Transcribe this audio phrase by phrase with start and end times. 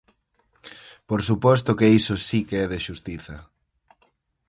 [1.09, 3.37] Por suposto que iso si que é de xustiza.